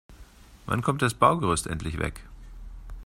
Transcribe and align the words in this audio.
Wann 0.65 0.81
kommt 0.81 1.03
das 1.03 1.13
Baugerüst 1.13 1.67
endlich 1.67 1.99
weg? 1.99 2.23